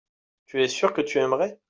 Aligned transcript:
tu 0.47 0.59
es 0.63 0.67
sûr 0.67 0.93
que 0.93 1.01
tu 1.01 1.19
aimerais. 1.19 1.59